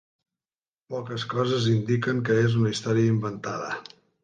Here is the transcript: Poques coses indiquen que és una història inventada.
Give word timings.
Poques 0.93 1.25
coses 1.33 1.69
indiquen 1.73 2.23
que 2.31 2.39
és 2.47 2.59
una 2.63 2.75
història 2.77 3.13
inventada. 3.17 3.71